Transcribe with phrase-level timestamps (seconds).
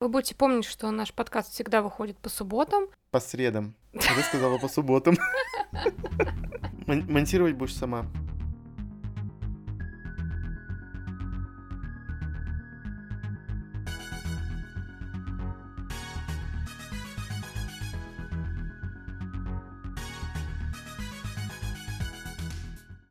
[0.00, 2.86] Вы будете помнить, что наш подкаст всегда выходит по субботам.
[3.10, 3.74] По средам.
[3.92, 5.18] Ты сказала по субботам.
[6.86, 8.06] Монтировать будешь сама.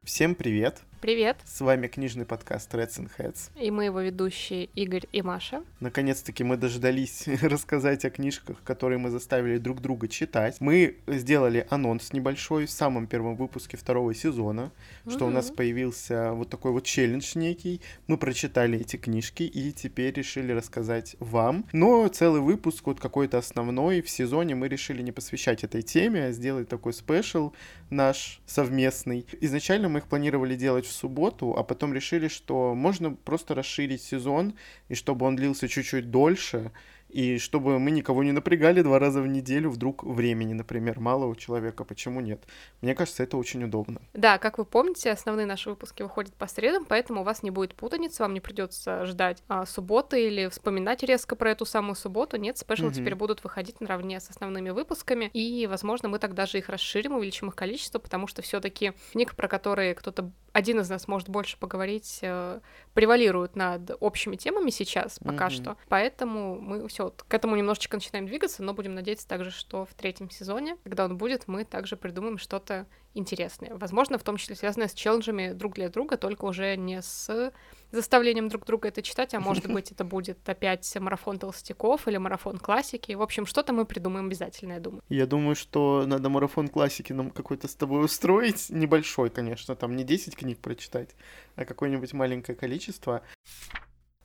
[0.04, 0.89] Всем привет!
[1.02, 1.38] Привет!
[1.46, 3.52] С вами книжный подкаст Reds and Heads.
[3.56, 5.64] И мы его ведущие Игорь и Маша.
[5.80, 10.58] Наконец-таки мы дождались рассказать о книжках, которые мы заставили друг друга читать.
[10.60, 14.74] Мы сделали анонс небольшой в самом первом выпуске второго сезона,
[15.06, 15.12] mm-hmm.
[15.12, 17.80] что у нас появился вот такой вот челлендж некий.
[18.08, 21.66] Мы прочитали эти книжки и теперь решили рассказать вам.
[21.72, 26.32] Но целый выпуск, вот какой-то основной в сезоне мы решили не посвящать этой теме, а
[26.34, 27.54] сделать такой спешл
[27.90, 29.26] наш совместный.
[29.40, 34.54] Изначально мы их планировали делать в субботу, а потом решили, что можно просто расширить сезон,
[34.90, 36.72] и чтобы он длился чуть-чуть дольше,
[37.10, 41.36] и чтобы мы никого не напрягали два раза в неделю, вдруг времени, например, мало у
[41.36, 42.44] человека, почему нет?
[42.82, 44.02] Мне кажется, это очень удобно.
[44.14, 47.74] Да, как вы помните, основные наши выпуски выходят по средам, поэтому у вас не будет
[47.74, 52.38] путаницы, вам не придется ждать а, субботы или вспоминать резко про эту самую субботу.
[52.38, 52.94] Нет, спешл угу.
[52.94, 57.48] теперь будут выходить наравне с основными выпусками, и, возможно, мы тогда же их расширим, увеличим
[57.48, 61.58] их количество, потому что все таки книг, про которые кто-то один из нас может больше
[61.58, 62.60] поговорить, э,
[62.94, 65.50] превалируют над общими темами сейчас пока mm-hmm.
[65.50, 65.78] что.
[65.88, 69.94] Поэтому мы все вот к этому немножечко начинаем двигаться, но будем надеяться также, что в
[69.94, 73.76] третьем сезоне, когда он будет, мы также придумаем что-то интересное.
[73.76, 77.52] Возможно, в том числе связанное с челленджами друг для друга, только уже не с
[77.92, 82.58] заставлением друг друга это читать, а может быть, это будет опять марафон толстяков или марафон
[82.58, 83.14] классики.
[83.14, 85.04] В общем, что-то мы придумаем обязательно, я думаю.
[85.10, 88.70] Я думаю, что надо марафон классики нам какой-то с тобой устроить.
[88.70, 91.16] Небольшой, конечно, там не 10 книг прочитать,
[91.56, 93.22] а какое-нибудь маленькое количество.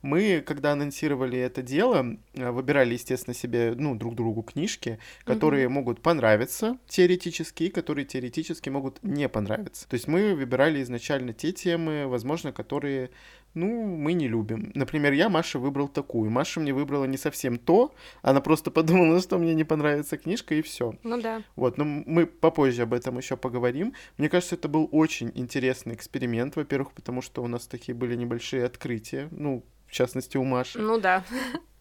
[0.05, 5.69] Мы, когда анонсировали это дело, э, выбирали, естественно, себе, ну, друг другу книжки, которые mm-hmm.
[5.69, 9.89] могут понравиться теоретически, и которые теоретически могут не понравиться.
[9.89, 13.09] То есть мы выбирали изначально те темы, возможно, которые
[13.55, 14.71] ну, мы не любим.
[14.75, 16.29] Например, я Маше выбрал такую.
[16.29, 20.61] Маша мне выбрала не совсем то, она просто подумала, что мне не понравится книжка, и
[20.61, 20.93] все.
[21.01, 21.41] Ну да.
[21.55, 23.93] Вот, но мы попозже об этом еще поговорим.
[24.17, 28.65] Мне кажется, это был очень интересный эксперимент, во-первых, потому что у нас такие были небольшие
[28.65, 29.63] открытия, ну,
[29.95, 30.79] частности, у Маши.
[30.79, 31.23] Ну да.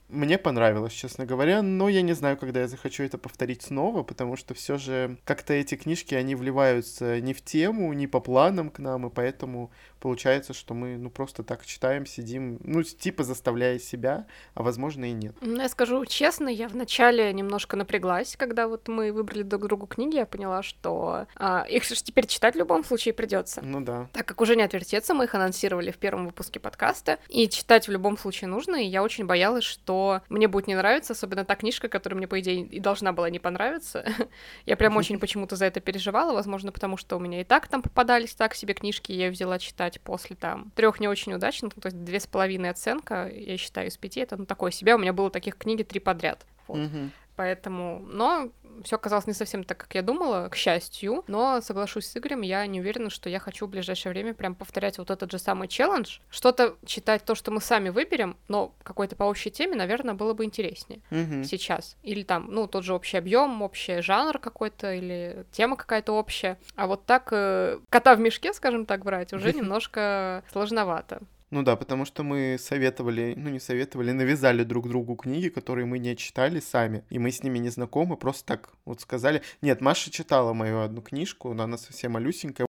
[0.09, 4.37] Мне понравилось, честно говоря, но я не знаю, когда я захочу это повторить снова, потому
[4.37, 8.79] что все же как-то эти книжки, они вливаются не в тему, не по планам к
[8.79, 9.73] нам, и поэтому
[10.05, 15.13] получается, что мы, ну, просто так читаем, сидим, ну, типа заставляя себя, а возможно и
[15.13, 15.35] нет.
[15.41, 20.17] Ну, я скажу честно, я вначале немножко напряглась, когда вот мы выбрали друг другу книги,
[20.17, 23.63] я поняла, что а, их же теперь читать в любом случае придется.
[23.65, 24.11] Ну да.
[24.13, 27.91] Так как уже не отвертеться, мы их анонсировали в первом выпуске подкаста, и читать в
[27.91, 31.89] любом случае нужно, и я очень боялась, что мне будет не нравиться, особенно та книжка,
[31.89, 34.05] которая мне, по идее, и должна была не понравиться.
[34.67, 37.81] я прям очень почему-то за это переживала, возможно, потому что у меня и так там
[37.81, 41.73] попадались так себе книжки, я ее взяла читать читать после там трех не очень удачных,
[41.77, 44.95] ну, то есть две с половиной оценка, я считаю, из пяти, это ну такое себе,
[44.95, 46.47] у меня было таких книги три подряд.
[46.67, 46.79] Вот.
[46.79, 47.11] Mm-hmm.
[47.37, 48.51] Поэтому, но
[48.83, 51.25] все оказалось не совсем так, как я думала, к счастью.
[51.27, 54.99] Но соглашусь с Игорем, я не уверена, что я хочу в ближайшее время прям повторять
[54.99, 56.19] вот этот же самый челлендж.
[56.31, 60.45] Что-то читать то, что мы сами выберем, но какой-то по общей теме, наверное, было бы
[60.45, 61.45] интереснее mm-hmm.
[61.45, 61.97] сейчас.
[62.03, 66.59] Или там, ну, тот же общий объем, общий жанр какой-то, или тема какая-то общая.
[66.77, 71.21] А вот так э, кота в мешке, скажем так, брать уже немножко сложновато.
[71.51, 75.99] Ну да, потому что мы советовали, ну не советовали, навязали друг другу книги, которые мы
[75.99, 79.43] не читали сами, и мы с ними не знакомы, просто так вот сказали.
[79.63, 82.67] Нет, Маша читала мою одну книжку, но она совсем малюсенькая.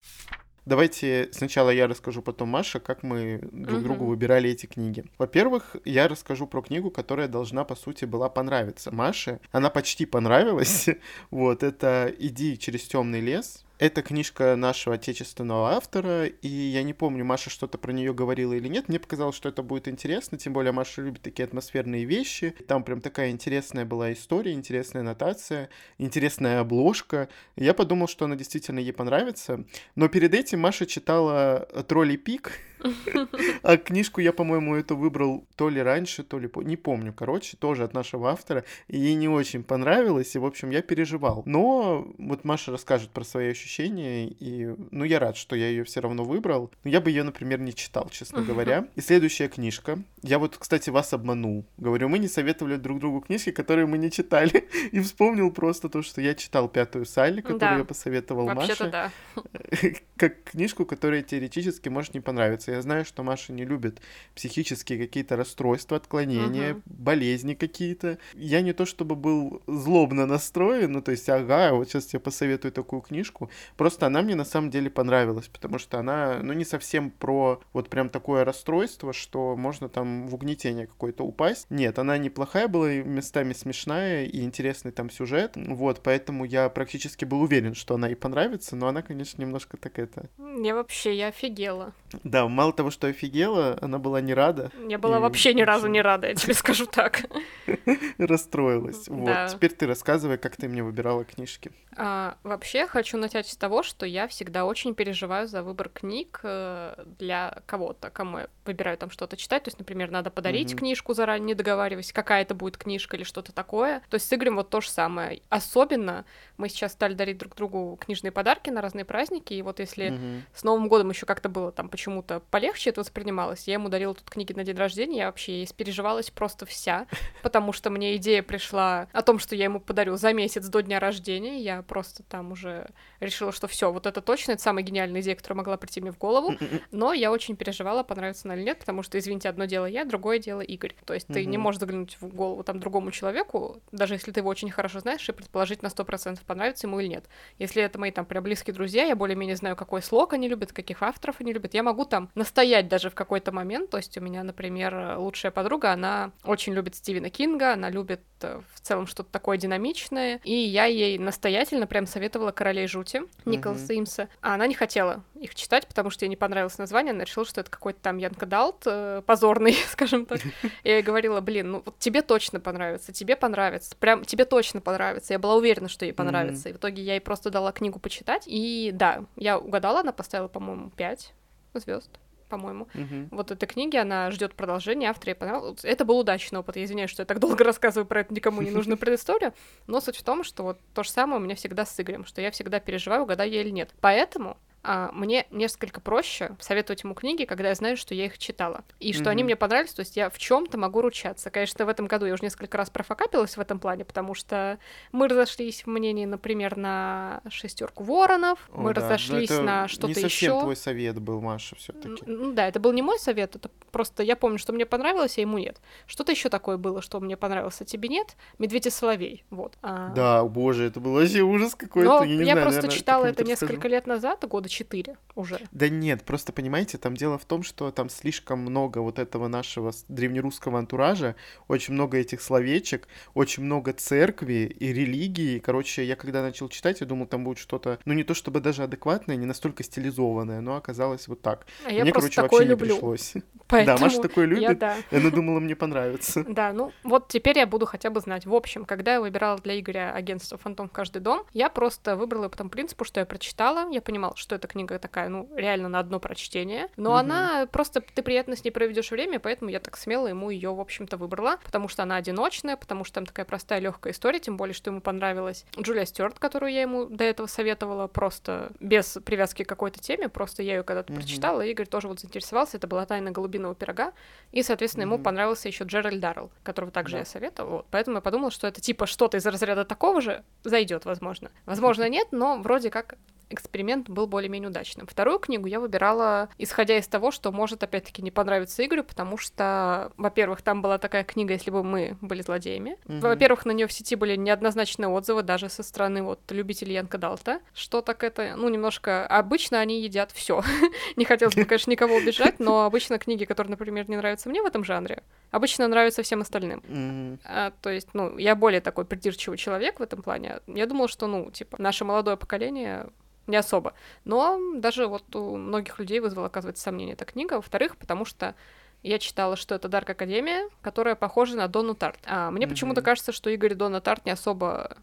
[0.66, 5.04] Давайте сначала я расскажу, потом Маша, как мы друг другу выбирали эти книги.
[5.19, 9.41] Во-первых, я расскажу про книгу, которая должна, по сути, была понравиться Маше.
[9.53, 10.88] Она почти понравилась.
[11.30, 13.64] вот, это «Иди через темный лес».
[13.80, 18.68] Это книжка нашего отечественного автора, и я не помню, Маша что-то про нее говорила или
[18.68, 18.91] нет.
[18.91, 22.54] Мне показалось, что это будет интересно, тем более Маша любит такие атмосферные вещи.
[22.68, 27.30] Там прям такая интересная была история, интересная нотация, интересная обложка.
[27.56, 29.65] Я подумал, что она действительно ей понравится.
[29.94, 32.53] Но перед этим Маша читала «Тролли пик»,
[33.62, 36.50] а книжку я, по-моему, эту выбрал то ли раньше, то ли...
[36.56, 38.65] Не помню, короче, тоже от нашего автора.
[38.88, 41.42] И ей не очень понравилось, и, в общем, я переживал.
[41.47, 46.00] Но вот Маша расскажет про свои ощущения, и, ну, я рад, что я ее все
[46.00, 46.71] равно выбрал.
[46.84, 48.86] Но я бы ее, например, не читал, честно говоря.
[48.97, 49.98] И следующая книжка.
[50.22, 51.65] Я вот, кстати, вас обманул.
[51.78, 54.68] Говорю, мы не советовали друг другу книжки, которые мы не читали.
[54.92, 57.76] И вспомнил просто то, что я читал «Пятую Салли», которую да.
[57.78, 58.91] я посоветовал Маше.
[58.91, 59.12] да.
[60.16, 64.01] Как книжку, которая теоретически может не понравиться Я знаю, что Маша не любит
[64.34, 66.83] психические какие-то расстройства, отклонения, угу.
[66.87, 68.19] болезни какие-то.
[68.34, 72.72] Я не то чтобы был злобно настроен, ну то есть, ага, вот сейчас я посоветую
[72.72, 73.51] такую книжку.
[73.77, 77.89] Просто она мне на самом деле понравилась, потому что она, ну не совсем про вот
[77.89, 81.67] прям такое расстройство, что можно там в угнетение какое-то упасть.
[81.71, 85.53] Нет, она неплохая была, местами смешная и интересный там сюжет.
[85.57, 89.99] Вот, поэтому я практически был уверен, что она и понравится, но она, конечно, немножко так
[89.99, 90.28] это...
[90.39, 91.93] Я вообще, я офигела.
[92.25, 94.71] Да, мало того, что офигела, она была не рада.
[94.86, 95.21] Я была и...
[95.21, 97.22] вообще ни разу не рада, я тебе скажу так.
[98.18, 99.09] Расстроилась.
[99.09, 101.72] Вот, теперь ты рассказывай, как ты мне выбирала книжки.
[101.97, 107.03] А, вообще, хочу начать с того, что я всегда очень переживаю за выбор книг э,
[107.18, 109.65] для кого-то, кому я выбираю там что-то читать.
[109.65, 113.53] То есть, например, надо подарить книжку заранее, не договариваясь, какая это будет книжка или что-то
[113.53, 114.03] такое.
[114.09, 115.42] То есть с Игорем вот то же самое.
[115.48, 116.24] Особенно
[116.59, 120.62] мы сейчас стали дарить друг другу книжные подарки на разные праздники, и вот если с
[120.62, 124.52] Новым годом еще как-то было там почему-то полегче это воспринималось, я ему дарила тут книги
[124.52, 127.06] на день рождения, я вообще испереживалась просто вся,
[127.42, 131.00] потому что мне идея пришла о том, что я ему подарю за месяц до дня
[131.00, 132.88] рождения, я просто там уже
[133.20, 136.18] решила, что все, вот это точно, это самая гениальная идея, которая могла прийти мне в
[136.18, 136.56] голову,
[136.91, 140.38] но я очень переживала, понравится она или нет, потому что, извините, одно дело я, другое
[140.38, 140.94] дело Игорь.
[141.04, 144.50] То есть ты не можешь заглянуть в голову там другому человеку, даже если ты его
[144.50, 147.24] очень хорошо знаешь, и предположить на 100% понравится ему или нет.
[147.58, 151.02] Если это мои там прям близкие друзья, я более-менее знаю, какой слог они любят, каких
[151.02, 154.42] авторов они любят, я могу там настоять даже в какой-то момент, то есть у меня,
[154.42, 159.59] например, лучшая подруга, она очень любит Стивена Кинга, она любит э, в целом что-то такое
[159.59, 163.98] динамичное, и я ей настоятельно прям советовала «Королей жути» Николаса mm-hmm.
[163.98, 167.45] Имса, а она не хотела их читать, потому что ей не понравилось название, она решила,
[167.45, 170.41] что это какой-то там Янка Далт э, позорный, скажем так.
[170.83, 175.34] Я ей говорила, блин, ну вот тебе точно понравится, тебе понравится, прям тебе точно понравится.
[175.34, 176.69] Я была уверена, что ей понравится.
[176.69, 176.72] Mm-hmm.
[176.72, 180.48] И в итоге я ей просто дала книгу почитать, и да, я угадала, она поставила,
[180.48, 181.34] по-моему, 5
[181.75, 182.10] звезд
[182.50, 182.88] по-моему.
[182.92, 183.28] Uh-huh.
[183.30, 185.84] Вот этой книги, она ждет продолжения, автор ей понравилось.
[185.84, 186.76] Это был удачный опыт.
[186.76, 189.54] Я извиняюсь, что я так долго рассказываю про это никому не нужную предысторию,
[189.86, 192.42] но суть в том, что вот то же самое у меня всегда с Игорем, что
[192.42, 193.94] я всегда переживаю, угадаю я или нет.
[194.00, 198.84] Поэтому мне несколько проще советовать ему книги, когда я знаю, что я их читала.
[198.98, 199.28] И что mm-hmm.
[199.28, 201.50] они мне понравились, то есть я в чем-то могу ручаться.
[201.50, 204.78] Конечно, в этом году я уже несколько раз профокапилась в этом плане, потому что
[205.12, 209.03] мы разошлись в мнении, например, на шестерку воронов, О, мы да.
[209.03, 210.21] разошлись на что-то еще.
[210.21, 210.60] Не совсем еще.
[210.62, 212.22] твой совет был, Маша, все-таки.
[212.24, 215.42] Ну да, это был не мой совет, это просто я помню, что мне понравилось, а
[215.42, 215.78] ему нет.
[216.06, 218.34] Что-то еще такое было, что мне понравилось, а тебе нет.
[218.59, 219.76] Медведь и соловей, вот.
[219.83, 220.09] А...
[220.15, 222.09] Да, боже, это был вообще ужас какой-то.
[222.09, 223.92] Но я, я знаю, просто наверное, читала это несколько расскажу.
[223.94, 225.61] лет назад, года четыре уже.
[225.72, 229.93] Да нет, просто понимаете, там дело в том, что там слишком много вот этого нашего
[230.09, 231.37] древнерусского антуража,
[231.69, 235.59] очень много этих словечек, очень много церкви и религии.
[235.59, 238.83] Короче, я когда начал читать, я думал, там будет что-то, ну не то чтобы даже
[238.83, 241.67] адекватное, не настолько стилизованное, но оказалось вот так.
[241.84, 242.87] А я Мне, короче, вообще люблю.
[242.87, 243.34] не пришлось.
[243.69, 244.63] Поэтому да, Маша такое любит.
[244.63, 244.97] Я, да.
[245.11, 246.45] Она думала, мне понравится.
[246.61, 248.45] Да, ну вот теперь я буду хотя бы знать.
[248.45, 252.49] В общем, когда я выбирала для Игоря агентство «Фантом в каждый дом», я просто выбрала
[252.49, 255.98] по тому принципу, что я прочитала, я понимала, что эта книга такая, ну, реально на
[255.98, 257.18] одно прочтение, но угу.
[257.18, 260.80] она просто, ты приятно с ней проведешь время, поэтому я так смело ему ее, в
[260.80, 264.75] общем-то, выбрала, потому что она одиночная, потому что там такая простая, легкая история, тем более,
[264.75, 269.68] что ему понравилась Джулия Стюарт, которую я ему до этого советовала, просто без привязки к
[269.68, 271.21] какой-то теме, просто я ее когда-то угу.
[271.21, 274.12] прочитала, и Игорь тоже вот заинтересовался, это была «Тайна голубиного пирога»,
[274.52, 277.18] и, соответственно, ему понравился еще Джеральд Даррелл, которого также да.
[277.21, 281.07] я советовала, вот, поэтому я подумала, что это типа что-то из разряда такого же зайдет,
[281.07, 281.50] возможно.
[281.64, 283.17] Возможно, нет, но вроде как
[283.50, 285.07] эксперимент был более-менее удачным.
[285.07, 290.12] Вторую книгу я выбирала, исходя из того, что может, опять-таки, не понравиться Игорю, потому что,
[290.16, 292.97] во-первых, там была такая книга, если бы мы были злодеями.
[293.04, 293.21] Mm-hmm.
[293.21, 297.61] Во-первых, на нее в сети были неоднозначные отзывы, даже со стороны вот любителей Янка Далта,
[297.75, 299.26] что так это, ну, немножко...
[299.26, 300.62] Обычно они едят все.
[301.16, 304.66] не хотелось бы, конечно, никого убежать, но обычно книги, которые, например, не нравятся мне в
[304.66, 306.80] этом жанре, обычно нравятся всем остальным.
[306.80, 307.38] Mm-hmm.
[307.45, 310.61] А, то есть, ну, я более такой придирчивый человек в этом плане.
[310.66, 313.09] Я думала, что, ну, типа, наше молодое поколение
[313.47, 313.94] не особо.
[314.25, 317.54] Но даже вот у многих людей вызвала, оказывается, сомнение эта книга.
[317.54, 318.54] Во-вторых, потому что
[319.02, 322.20] я читала, что это Дарк Академия, которая похожа на Дону Тарт.
[322.26, 322.68] А мне mm-hmm.
[322.68, 324.97] почему-то кажется, что Игорь Дона Тарт не особо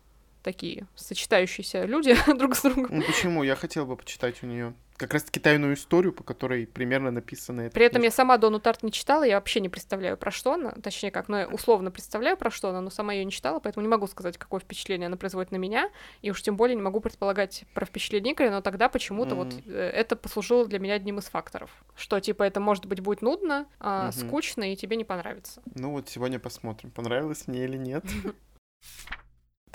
[0.44, 2.88] такие сочетающиеся люди друг с другом.
[2.90, 3.44] Ну почему?
[3.44, 7.74] Я хотела бы почитать у нее как раз-таки тайную историю, по которой примерно написано это.
[7.74, 10.72] При этом я сама Дону Тарт не читала, я вообще не представляю, про что она.
[10.72, 13.86] Точнее, как, ну, я условно представляю, про что она, но сама ее не читала, поэтому
[13.86, 15.90] не могу сказать, какое впечатление она производит на меня.
[16.24, 19.38] И уж тем более не могу предполагать про впечатление Игоря, но тогда почему-то mm-hmm.
[19.38, 21.70] вот э, это послужило для меня одним из факторов.
[21.96, 24.28] Что, типа, это, может быть, будет нудно, а, mm-hmm.
[24.28, 25.62] скучно, и тебе не понравится.
[25.76, 28.04] Ну вот сегодня посмотрим, понравилось мне или нет.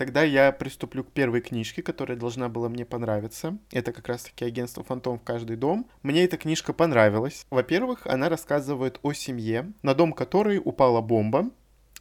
[0.03, 3.57] тогда я приступлю к первой книжке, которая должна была мне понравиться.
[3.71, 5.89] Это как раз-таки агентство «Фантом в каждый дом».
[6.03, 7.47] Мне эта книжка понравилась.
[7.51, 11.51] Во-первых, она рассказывает о семье, на дом которой упала бомба,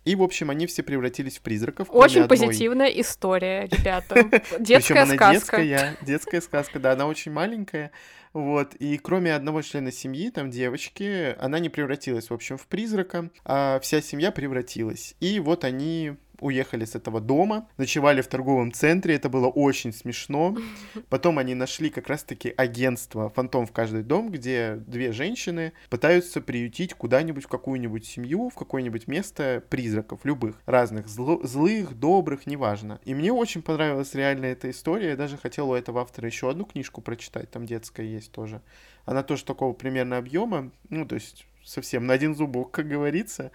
[0.04, 1.90] и, в общем, они все превратились в призраков.
[1.92, 2.40] Очень одной.
[2.40, 4.42] позитивная история, ребята.
[4.60, 5.32] Детская сказка.
[5.32, 7.92] детская, детская сказка, да, она очень маленькая.
[8.34, 13.30] Вот, и кроме одного члена семьи, там девочки, она не превратилась, в общем, в призрака,
[13.46, 15.16] а вся семья превратилась.
[15.20, 20.58] И вот они уехали с этого дома, ночевали в торговом центре, это было очень смешно.
[21.10, 26.94] Потом они нашли как раз-таки агентство «Фантом в каждый дом», где две женщины пытаются приютить
[26.94, 33.00] куда-нибудь в какую-нибудь семью, в какое-нибудь место призраков, любых, разных, зло- злых, добрых, неважно.
[33.06, 36.66] И мне очень понравилась реально эта история, я даже хотел у этого автора еще одну
[36.66, 38.62] книжку прочитать, там детская есть тоже.
[39.06, 43.52] Она тоже такого примерно объема, ну, то есть совсем на один зубок, как говорится.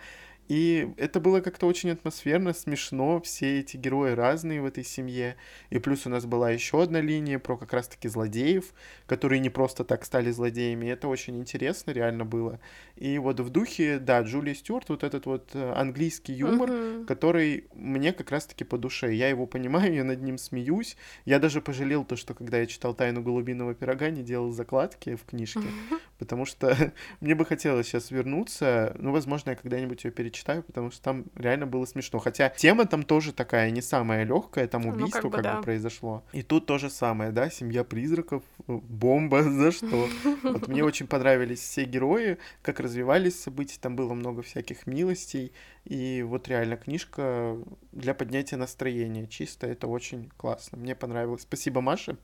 [0.49, 5.37] И это было как-то очень атмосферно, смешно, все эти герои разные в этой семье.
[5.71, 8.73] И плюс у нас была еще одна линия про как раз-таки злодеев,
[9.07, 10.87] которые не просто так стали злодеями.
[10.87, 12.61] Это очень интересно реально было.
[12.95, 17.05] И вот в духе, да, Джулия Стюарт, вот этот вот э, английский юмор, uh-huh.
[17.07, 19.12] который мне как раз-таки по душе.
[19.12, 20.97] Я его понимаю, я над ним смеюсь.
[21.25, 25.25] Я даже пожалел то, что когда я читал «Тайну голубиного пирога», не делал закладки в
[25.25, 26.00] книжке, uh-huh.
[26.19, 28.95] потому что мне бы хотелось сейчас вернуться.
[28.99, 32.19] Ну, возможно, я когда-нибудь ее перечитаю читаю, потому что там реально было смешно.
[32.19, 35.57] Хотя тема там тоже такая не самая легкая, там убийство ну, как, бы, как да.
[35.57, 36.25] бы произошло.
[36.33, 40.09] И тут то же самое, да, семья призраков, бомба, за что?
[40.43, 45.52] Вот мне очень понравились все герои, как развивались события, там было много всяких милостей,
[45.87, 47.57] и вот реально книжка
[47.93, 49.28] для поднятия настроения.
[49.28, 50.78] Чисто это очень классно.
[50.78, 51.43] Мне понравилось.
[51.43, 52.16] Спасибо, Маше.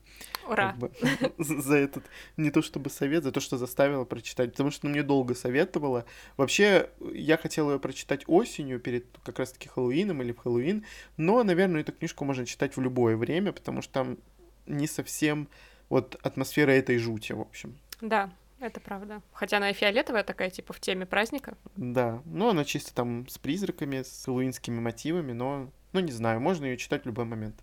[0.49, 0.71] Ура!
[0.71, 0.91] Как бы,
[1.37, 2.03] за этот,
[2.35, 4.51] не то чтобы совет, за то, что заставила прочитать.
[4.51, 6.03] Потому что ну, мне долго советовала.
[6.35, 10.85] Вообще, я хотел ее прочитать осенью, перед как раз-таки Хэллоуином или в Хэллоуин.
[11.17, 14.17] Но, наверное, эту книжку можно читать в любое время, потому что там
[14.65, 15.47] не совсем
[15.89, 17.77] вот атмосфера этой жути, в общем.
[18.01, 19.21] Да, это правда.
[19.31, 21.57] Хотя она и фиолетовая такая, типа, в теме праздника.
[21.75, 22.21] Да.
[22.25, 26.77] Ну, она чисто там с призраками, с хэллоуинскими мотивами, но, ну, не знаю, можно ее
[26.77, 27.61] читать в любой момент.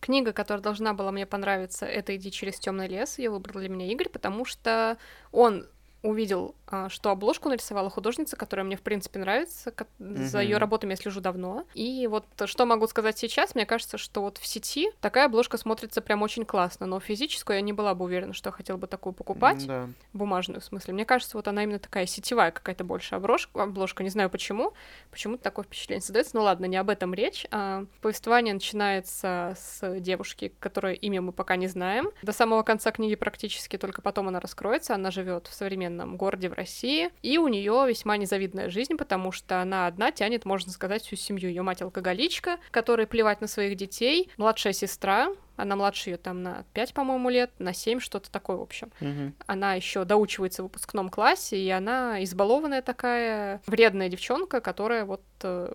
[0.00, 3.18] Книга, которая должна была мне понравиться, это «Иди через темный лес».
[3.18, 4.96] Ее выбрал для меня Игорь, потому что
[5.32, 5.66] он
[6.02, 9.72] увидел, а, что обложку нарисовала художница, которая мне, в принципе, нравится.
[9.98, 11.64] За ее работами я слежу давно.
[11.74, 16.00] И вот что могу сказать сейчас, мне кажется, что вот в сети такая обложка смотрится
[16.00, 19.66] прям очень классно, но физическую я не была бы уверена, что хотела бы такую покупать.
[19.66, 19.88] Да.
[20.12, 20.94] Бумажную, в смысле.
[20.94, 24.04] Мне кажется, вот она именно такая сетевая какая-то больше обложка, обложка.
[24.04, 24.74] Не знаю почему.
[25.10, 26.36] Почему-то такое впечатление создается.
[26.36, 27.46] Ну ладно, не об этом речь.
[27.50, 32.10] А, повествование начинается с девушки, которое имя мы пока не знаем.
[32.22, 34.94] До самого конца книги практически только потом она раскроется.
[34.94, 39.32] Она живет в современном современном городе в России, и у нее весьма незавидная жизнь, потому
[39.32, 41.48] что она одна тянет, можно сказать, всю семью.
[41.48, 46.64] Ее мать алкоголичка, которой плевать на своих детей, младшая сестра, она младше ее там на
[46.74, 48.90] 5, по-моему, лет, на 7, что-то такое, в общем.
[49.00, 49.32] Угу.
[49.46, 55.72] Она еще доучивается в выпускном классе, и она избалованная такая, вредная девчонка, которая вот э,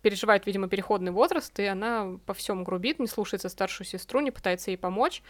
[0.00, 4.70] переживает, видимо, переходный возраст, и она по всем грубит, не слушается старшую сестру, не пытается
[4.70, 5.22] ей помочь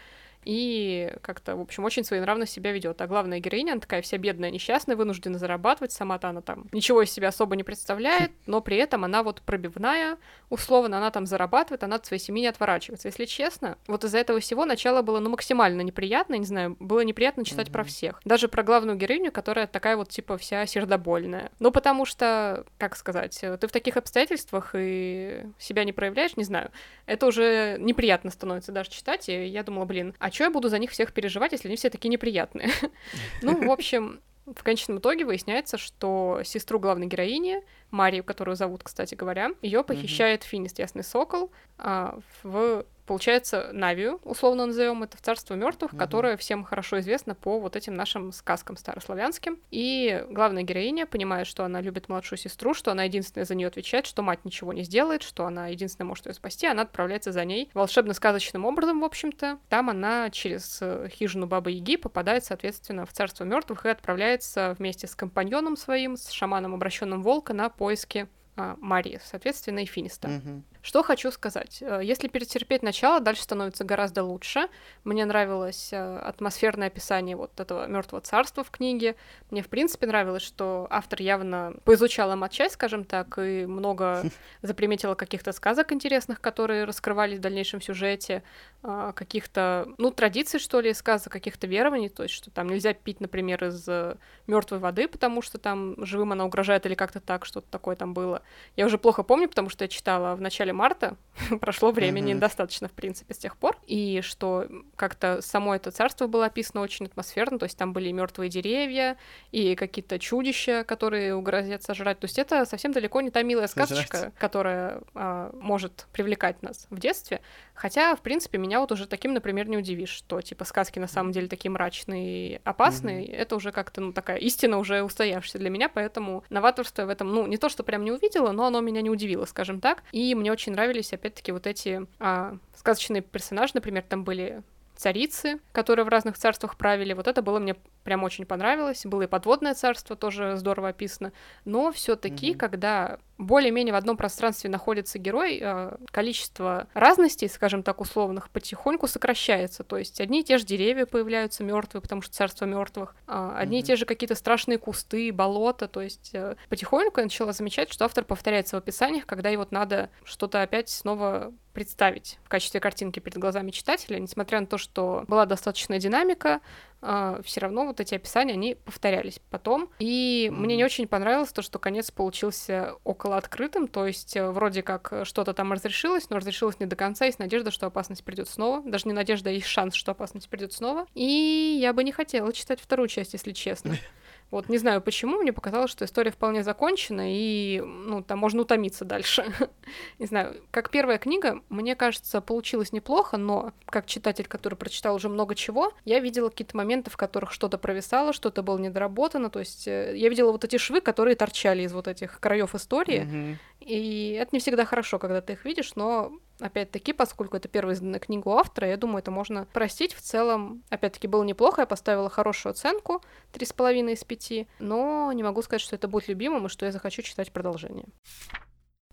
[0.47, 3.01] и как-то, в общем, очень своенравно себя ведет.
[3.01, 7.11] А главная героиня, она такая вся бедная, несчастная, вынуждена зарабатывать, сама-то она там ничего из
[7.11, 10.17] себя особо не представляет, но при этом она вот пробивная,
[10.49, 13.09] условно, она там зарабатывает, она от своей семьи не отворачивается.
[13.09, 17.43] Если честно, вот из-за этого всего начало было, ну, максимально неприятно, не знаю, было неприятно
[17.43, 17.73] читать mm-hmm.
[17.73, 18.21] про всех.
[18.23, 21.51] Даже про главную героиню, которая такая вот, типа, вся сердобольная.
[21.59, 26.71] Ну, потому что, как сказать, ты в таких обстоятельствах и себя не проявляешь, не знаю,
[27.05, 30.77] это уже неприятно становится даже читать, и я думала, блин, а что я буду за
[30.77, 32.69] них всех переживать, если они все такие неприятные?
[33.41, 39.15] Ну, в общем, в конечном итоге выясняется, что сестру главной героини, Марию, которую зовут, кстати
[39.15, 45.55] говоря, ее похищает Финист Ясный Сокол а, в получается, Навию, условно назовем это, в царство
[45.55, 45.99] мертвых, угу.
[45.99, 49.59] которое всем хорошо известно по вот этим нашим сказкам старославянским.
[49.71, 54.05] И главная героиня понимает, что она любит младшую сестру, что она единственная за нее отвечает,
[54.05, 57.71] что мать ничего не сделает, что она единственная может ее спасти, она отправляется за ней
[57.73, 59.57] волшебно-сказочным образом, в общем-то.
[59.69, 65.07] Там она через э, хижину Бабы Яги попадает, соответственно, в царство мертвых и отправляется вместе
[65.07, 70.27] с компаньоном своим, с шаманом, обращенным волка, на поиски а, Марии, соответственно, и Финиста.
[70.27, 70.63] Угу.
[70.87, 71.79] Что хочу сказать.
[71.81, 74.69] Э, если перетерпеть начало, дальше становится гораздо лучше.
[75.03, 79.17] Мне нравилось э, атмосферное описание вот этого мертвого царства в книге.
[79.51, 84.23] Мне, в принципе, нравилось, что автор явно поизучала матчасть, скажем так, и много
[84.61, 88.41] заприметила каких-то сказок интересных, которые раскрывались в дальнейшем сюжете,
[88.81, 93.19] а, каких-то, ну, традиций, что ли, сказок, каких-то верований, то есть, что там нельзя пить,
[93.19, 94.15] например, из э,
[94.45, 98.43] мертвой воды, потому что там живым она угрожает или как-то так, что-то такое там было.
[98.77, 101.17] Я уже плохо помню, потому что я читала в начале марта,
[101.61, 102.39] прошло времени mm-hmm.
[102.39, 107.05] достаточно, в принципе, с тех пор, и что как-то само это царство было описано очень
[107.05, 109.17] атмосферно, то есть там были мертвые деревья
[109.51, 112.19] и какие-то чудища, которые угрозят сожрать.
[112.19, 114.35] То есть это совсем далеко не та милая сказочка, Сожрать.
[114.35, 117.41] которая а, может привлекать нас в детстве.
[117.77, 121.31] Хотя, в принципе, меня вот уже таким, например, не удивишь, что типа сказки на самом
[121.31, 123.25] деле такие мрачные и опасные.
[123.25, 123.35] Mm-hmm.
[123.35, 127.47] Это уже как-то, ну, такая истина уже устоявшаяся для меня, поэтому новаторство в этом, ну,
[127.47, 130.03] не то, что прям не увидела, но оно меня не удивило, скажем так.
[130.11, 134.63] И мне очень нравились, опять опять-таки, вот эти а, сказочные персонажи, например, там были
[134.95, 137.13] царицы, которые в разных царствах правили.
[137.13, 139.05] Вот это было мне прям очень понравилось.
[139.05, 141.33] Было и подводное царство, тоже здорово описано.
[141.65, 142.57] Но все-таки, mm-hmm.
[142.57, 149.83] когда более-менее в одном пространстве находится герой, э, количество разностей, скажем так, условных, потихоньку сокращается.
[149.83, 153.77] То есть одни и те же деревья появляются мертвые, потому что царство мертвых, а одни
[153.77, 153.81] mm-hmm.
[153.81, 155.87] и те же какие-то страшные кусты, болота.
[155.87, 159.71] То есть э, потихоньку я начала замечать, что автор повторяется в описаниях, когда и вот
[159.71, 165.25] надо что-то опять снова представить в качестве картинки перед глазами читателя, несмотря на то, что
[165.27, 166.59] была достаточная динамика,
[167.07, 169.89] э, все равно вот эти описания, они повторялись потом.
[169.99, 174.83] И мне не очень понравилось то, что конец получился около открытым, то есть э, вроде
[174.83, 178.81] как что-то там разрешилось, но разрешилось не до конца, есть надежда, что опасность придет снова.
[178.83, 181.07] Даже не надежда, а есть шанс, что опасность придет снова.
[181.13, 183.95] И я бы не хотела читать вторую часть, если честно.
[184.49, 189.03] Вот не знаю почему, мне показалось, что история вполне закончена, и, ну, там можно утомиться
[189.03, 189.45] дальше.
[190.19, 195.27] не знаю, как первая книга, мне кажется, получилось неплохо, но как читатель, который прочитал уже
[195.27, 199.85] много чего, я видела какие-то моменты, в которых что-то провисало, что-то было недоработано, то есть
[199.87, 203.57] э, я видела вот эти швы, которые торчали из вот этих краев истории, mm-hmm.
[203.81, 208.19] и это не всегда хорошо, когда ты их видишь, но Опять-таки, поскольку это первая изданная
[208.19, 210.13] книга у автора, я думаю, это можно простить.
[210.13, 213.23] В целом, опять-таки, было неплохо, я поставила хорошую оценку,
[213.53, 217.21] 3,5 из 5, но не могу сказать, что это будет любимым и что я захочу
[217.21, 218.05] читать продолжение.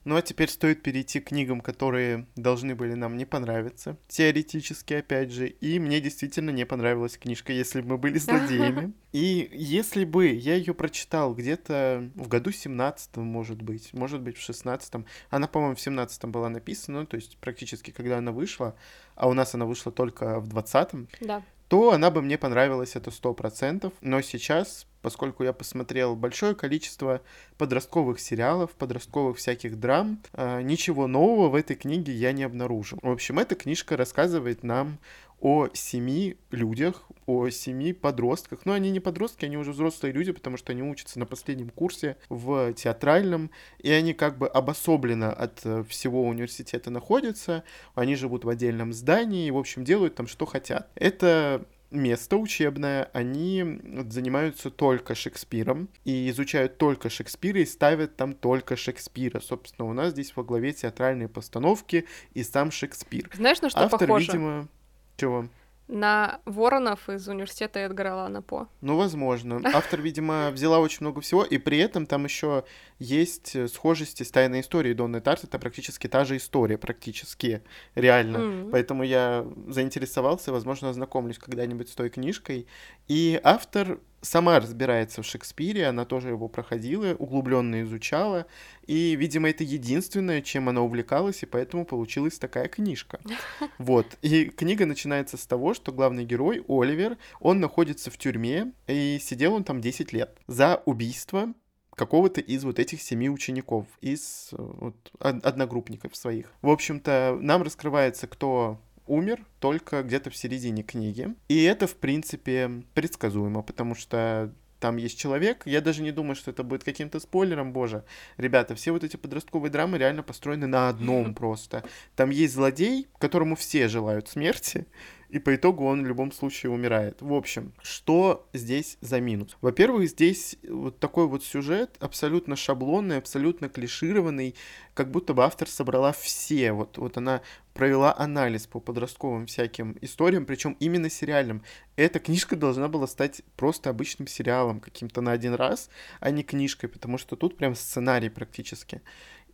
[0.05, 3.97] Ну а теперь стоит перейти к книгам, которые должны были нам не понравиться.
[4.09, 5.49] Теоретически, опять же.
[5.49, 8.93] И мне действительно не понравилась книжка, если бы мы были злодеями.
[9.13, 14.41] И если бы я ее прочитал где-то в году 17 может быть, может быть, в
[14.41, 18.77] 16 Она, по-моему, в 17 была написана, то есть практически когда она вышла,
[19.15, 21.09] а у нас она вышла только в 20-м.
[21.21, 23.93] Да то она бы мне понравилась, это сто процентов.
[24.01, 27.23] Но сейчас, поскольку я посмотрел большое количество
[27.59, 32.99] подростковых сериалов, подростковых всяких драм, э, ничего нового в этой книге я не обнаружил.
[33.03, 34.99] В общем, эта книжка рассказывает нам
[35.45, 38.65] о семи людях, о семи подростках.
[38.65, 42.17] Но они не подростки, они уже взрослые люди, потому что они учатся на последнем курсе
[42.31, 47.63] в театральном, и они как бы обособленно от э, всего университета находятся,
[47.95, 50.91] они живут в отдельном здании и, в общем, делают там, что хотят.
[50.95, 58.77] Это место учебное, они занимаются только Шекспиром и изучают только Шекспира и ставят там только
[58.77, 59.41] Шекспира.
[59.41, 63.29] Собственно, у нас здесь во главе театральные постановки и сам Шекспир.
[63.35, 64.27] Знаешь, на что Автор, похоже?
[64.27, 64.69] видимо,
[65.17, 65.49] чего?
[65.87, 68.69] На Воронов из университета Эдгара Алана По.
[68.81, 69.61] Ну, возможно.
[69.65, 72.65] Автор, видимо, взяла очень много всего, и при этом там еще
[72.99, 75.45] есть э, схожести с тайной историей Донны Тарт.
[75.45, 77.63] Это практически та же история, практически,
[77.95, 78.37] реально.
[78.39, 78.71] Mm-hmm.
[78.71, 82.67] Поэтому я заинтересовался, возможно, ознакомлюсь когда-нибудь с той книжкой.
[83.07, 88.47] И автор сама разбирается в Шекспире, она тоже его проходила, углубленно изучала,
[88.87, 93.21] и, видимо, это единственное, чем она увлекалась, и поэтому получилась такая книжка.
[93.79, 94.07] Вот.
[94.23, 99.55] И книга начинается с того, что главный герой, Оливер, он находится в тюрьме, и сидел
[99.55, 101.53] он там 10 лет за убийство
[101.95, 106.53] какого-то из вот этих семи учеников, из вот, одногруппников своих.
[106.63, 111.35] В общем-то, нам раскрывается, кто умер только где-то в середине книги.
[111.49, 114.53] И это, в принципе, предсказуемо, потому что
[114.85, 115.63] там есть человек.
[115.65, 118.05] Я даже не думаю, что это будет каким-то спойлером, боже.
[118.37, 121.85] Ребята, все вот эти подростковые драмы реально построены на одном просто.
[122.17, 124.87] Там есть злодей, которому все желают смерти,
[125.31, 127.23] и по итогу он в любом случае умирает.
[127.23, 129.57] В общем, что здесь за минус?
[129.61, 134.55] Во-первых, здесь вот такой вот сюжет абсолютно шаблонный, абсолютно клишированный,
[134.93, 137.41] как будто бы автор собрала все, вот, вот она
[137.75, 141.63] провела анализ по подростковым всяким историям, причем именно сериальным.
[141.97, 146.89] Эта книжка должна была стать просто обычным сериалом, каким-то на один раз, а не книжкой,
[146.89, 149.03] потому что тут прям сценарий практически.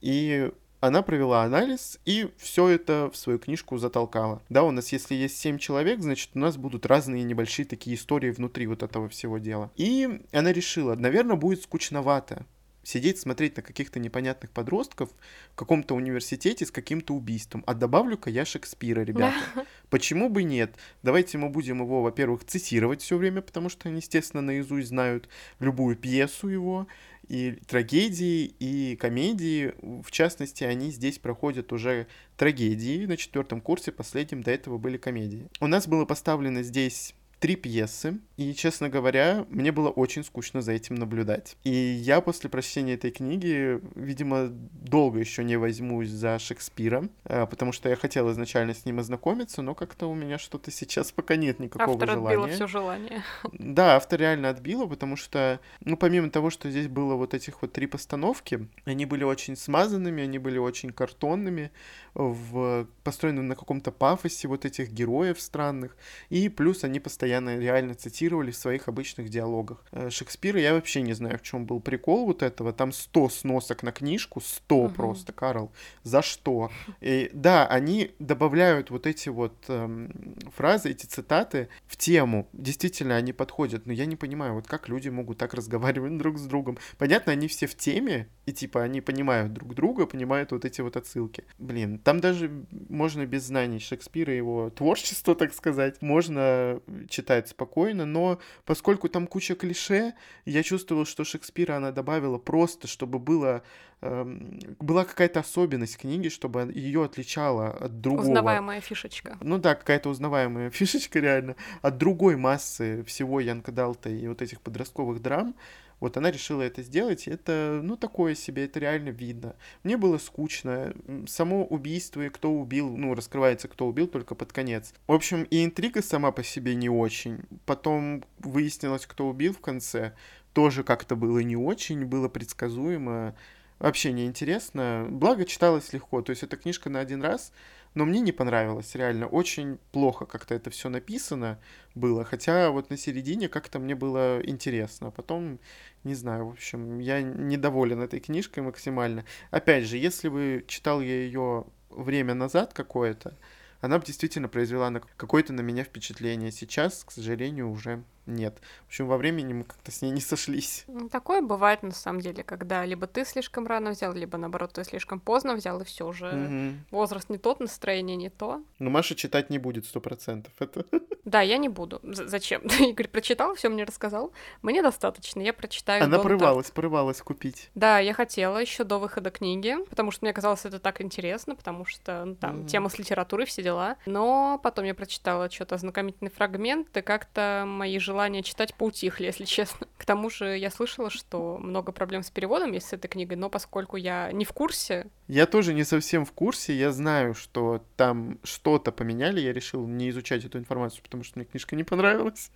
[0.00, 4.42] И она провела анализ и все это в свою книжку затолкала.
[4.48, 8.30] Да, у нас, если есть 7 человек, значит, у нас будут разные небольшие такие истории
[8.30, 9.70] внутри вот этого всего дела.
[9.76, 12.46] И она решила, наверное, будет скучновато
[12.82, 15.10] сидеть, смотреть на каких-то непонятных подростков
[15.52, 17.62] в каком-то университете с каким-то убийством.
[17.66, 19.36] А добавлю-ка я Шекспира, ребята.
[19.90, 20.74] Почему бы нет?
[21.02, 25.96] Давайте мы будем его, во-первых, цитировать все время, потому что они, естественно, наизусть знают любую
[25.96, 26.86] пьесу его
[27.28, 29.74] и трагедии, и комедии.
[29.80, 33.06] В частности, они здесь проходят уже трагедии.
[33.06, 35.48] На четвертом курсе последнем до этого были комедии.
[35.60, 40.72] У нас было поставлено здесь три пьесы, и, честно говоря, мне было очень скучно за
[40.72, 41.56] этим наблюдать.
[41.64, 47.72] И я после прочтения этой книги, видимо, долго еще не возьмусь за Шекспира, э, потому
[47.72, 51.60] что я хотел изначально с ним ознакомиться, но как-то у меня что-то сейчас пока нет
[51.60, 52.36] никакого автор желания.
[52.36, 53.22] Автор все желание.
[53.52, 57.72] Да, автор реально отбила, потому что, ну, помимо того, что здесь было вот этих вот
[57.72, 61.70] три постановки, они были очень смазанными, они были очень картонными,
[62.14, 65.96] в, построены на каком-то пафосе вот этих героев странных,
[66.28, 69.84] и плюс они постоянно реально цитировали в своих обычных диалогах.
[69.92, 73.82] Э, Шекспира я вообще не знаю, в чем был прикол вот этого, там 100 сносок
[73.82, 74.94] на книжку, 100 угу.
[74.94, 76.70] просто, Карл, за что?
[77.00, 83.32] И, да, они добавляют вот эти вот эм, фразы, эти цитаты в тему, действительно они
[83.32, 86.78] подходят, но я не понимаю, вот как люди могут так разговаривать друг с другом.
[86.98, 90.96] Понятно, они все в теме, и типа они понимают друг друга, понимают вот эти вот
[90.96, 91.44] отсылки.
[91.58, 98.38] Блин, там даже можно без знаний Шекспира, его творчества, так сказать, можно читать спокойно, но
[98.64, 103.62] поскольку там куча клише, я чувствовал, что Шекспира она добавила просто, чтобы было
[104.00, 108.22] эм, была какая-то особенность книги, чтобы ее отличала от другого.
[108.22, 109.36] Узнаваемая фишечка.
[109.40, 114.60] Ну да, какая-то узнаваемая фишечка реально от другой массы всего Янка Далта и вот этих
[114.60, 115.54] подростковых драм.
[116.00, 119.54] Вот она решила это сделать, это, ну, такое себе, это реально видно.
[119.84, 120.94] Мне было скучно.
[121.26, 124.94] Само убийство и кто убил, ну, раскрывается, кто убил только под конец.
[125.06, 127.40] В общем, и интрига сама по себе не очень.
[127.66, 130.14] Потом выяснилось, кто убил в конце.
[130.54, 133.36] Тоже как-то было не очень, было предсказуемо.
[133.78, 135.06] Вообще неинтересно.
[135.08, 136.22] Благо читалось легко.
[136.22, 137.52] То есть эта книжка на один раз
[137.94, 139.26] но мне не понравилось, реально.
[139.26, 141.58] Очень плохо как-то это все написано
[141.94, 142.24] было.
[142.24, 145.08] Хотя вот на середине как-то мне было интересно.
[145.08, 145.58] А потом,
[146.04, 149.24] не знаю, в общем, я недоволен этой книжкой максимально.
[149.50, 153.36] Опять же, если бы читал я ее время назад какое-то,
[153.80, 156.52] она бы действительно произвела на какое-то на меня впечатление.
[156.52, 158.58] Сейчас, к сожалению, уже нет.
[158.84, 160.86] В общем, во времени мы как-то с ней не сошлись.
[161.10, 165.20] Такое бывает на самом деле, когда либо ты слишком рано взял, либо наоборот ты слишком
[165.20, 166.76] поздно взял, и все уже угу.
[166.90, 168.62] возраст не тот, настроение не то.
[168.78, 170.52] Но Маша читать не будет сто процентов.
[170.58, 170.84] Это.
[171.24, 172.00] Да, я не буду.
[172.02, 172.62] З- зачем?
[172.80, 174.32] Игорь прочитал, все мне рассказал.
[174.62, 175.40] Мне достаточно.
[175.40, 176.02] Я прочитаю.
[176.02, 177.70] Она порывалась, порывалась купить.
[177.74, 181.84] Да, я хотела еще до выхода книги, потому что мне казалось это так интересно, потому
[181.84, 182.68] что ну, там угу.
[182.68, 183.96] тема с литературой, все дела.
[184.06, 189.46] Но потом я прочитала что-то ознакомительный фрагмент, и как-то мои желания желание читать поутихли, если
[189.46, 189.86] честно.
[189.96, 193.48] К тому же я слышала, что много проблем с переводом есть с этой книгой, но
[193.48, 195.06] поскольку я не в курсе...
[195.26, 200.10] Я тоже не совсем в курсе, я знаю, что там что-то поменяли, я решил не
[200.10, 202.50] изучать эту информацию, потому что мне книжка не понравилась.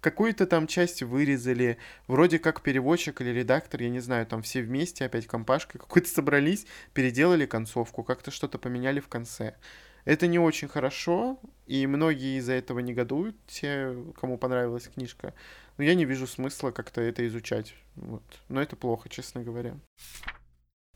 [0.00, 5.04] Какую-то там часть вырезали, вроде как переводчик или редактор, я не знаю, там все вместе
[5.04, 9.54] опять компашкой какой-то собрались, переделали концовку, как-то что-то поменяли в конце.
[10.04, 15.34] Это не очень хорошо, и многие из-за этого негодуют, те, кому понравилась книжка.
[15.76, 17.74] Но я не вижу смысла как-то это изучать.
[17.96, 18.22] Вот.
[18.48, 19.76] Но это плохо, честно говоря.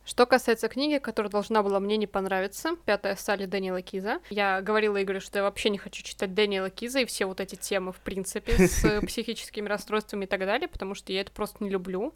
[0.05, 5.03] Что касается книги, которая должна была мне не понравиться, «Пятая Салли» Дэниела Киза, я говорила
[5.03, 8.01] Игорю, что я вообще не хочу читать Дэниела Киза и все вот эти темы, в
[8.01, 12.13] принципе, с психическими расстройствами и так далее, потому что я это просто не люблю,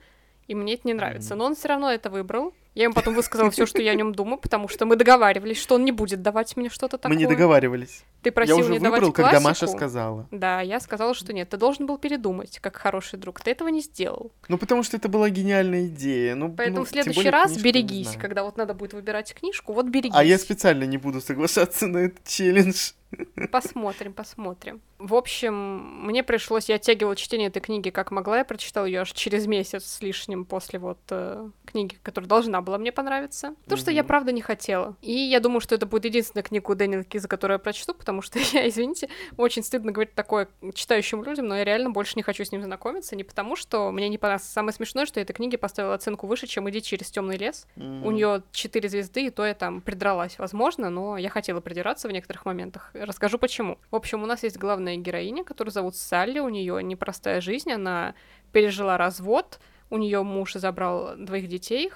[0.49, 1.35] и мне это не нравится.
[1.35, 4.15] Но он все равно это выбрал, я ему потом высказала все, что я о нем
[4.15, 7.13] думаю, потому что мы договаривались, что он не будет давать мне что-то такое.
[7.13, 8.05] Мы не договаривались.
[8.23, 9.49] Ты просил я уже мне выбрал, давать когда классику.
[9.49, 10.29] Маша сказала.
[10.31, 11.49] Да, я сказала, что нет.
[11.49, 13.41] Ты должен был передумать, как хороший друг.
[13.41, 14.31] Ты этого не сделал.
[14.47, 16.37] Ну, потому что это была гениальная идея.
[16.37, 20.15] Ну, Поэтому ну, в следующий раз берегись, когда вот надо будет выбирать книжку, вот берегись.
[20.15, 22.93] А я специально не буду соглашаться на этот челлендж.
[23.51, 24.81] Посмотрим, посмотрим.
[24.99, 29.13] В общем, мне пришлось, я оттягивала чтение этой книги как могла, я прочитала ее аж
[29.13, 33.55] через месяц с лишним после вот э, книги, которая должна была мне понравиться.
[33.67, 33.79] То, mm-hmm.
[33.79, 34.97] что я правда не хотела.
[35.01, 38.21] И я думаю, что это будет единственная книга у Дэниела Киза, которую я прочту, потому
[38.21, 42.45] что я, извините, очень стыдно говорить такое читающим людям, но я реально больше не хочу
[42.45, 44.49] с ним знакомиться, не потому что мне не понравилось.
[44.49, 47.67] Самое смешное, что я этой книге поставила оценку выше, чем «Иди через темный лес».
[47.77, 48.07] Mm-hmm.
[48.07, 52.13] У нее четыре звезды, и то я там придралась, возможно, но я хотела придираться в
[52.13, 52.91] некоторых моментах.
[52.93, 53.79] Расскажу почему.
[53.91, 58.15] В общем, у нас есть главная героиня, которую зовут Салли, у нее непростая жизнь, она
[58.53, 59.59] пережила развод,
[59.91, 61.91] у нее муж забрал двоих детей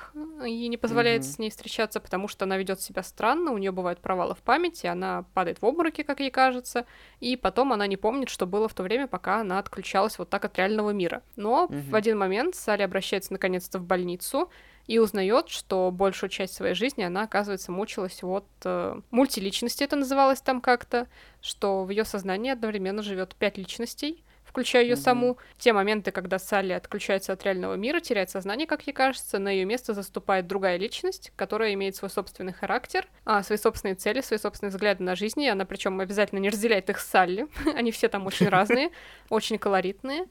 [0.47, 1.35] и не позволяет mm-hmm.
[1.35, 4.87] с ней встречаться, потому что она ведет себя странно, у нее бывают провалы в памяти,
[4.87, 6.87] она падает в обмороки, как ей кажется,
[7.21, 10.45] и потом она не помнит, что было в то время, пока она отключалась вот так
[10.45, 11.23] от реального мира.
[11.37, 11.91] Но mm-hmm.
[11.91, 14.51] в один момент Салли обращается наконец-то в больницу,
[14.87, 20.41] и узнает, что большую часть своей жизни она, оказывается, мучилась от э, мультиличности, это называлось
[20.41, 21.07] там как-то,
[21.41, 24.97] что в ее сознании одновременно живет пять личностей, включая ее mm-hmm.
[24.97, 25.39] саму.
[25.59, 29.65] Те моменты, когда Салли отключается от реального мира, теряет сознание, как ей кажется, на ее
[29.65, 34.71] место заступает другая личность, которая имеет свой собственный характер, а, свои собственные цели, свои собственные
[34.71, 37.47] взгляды на жизнь, и она причем обязательно не разделяет их с Салли.
[37.75, 38.91] Они все там очень разные,
[39.31, 40.27] очень колоритные.